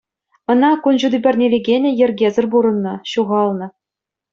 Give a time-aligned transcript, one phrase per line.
[0.53, 3.67] Ӑна кун ҫути парнелекенӗ йӗркесӗр пурӑннӑ, ҫухалнӑ.